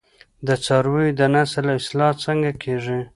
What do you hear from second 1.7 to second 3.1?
اصلاح څنګه کیږي؟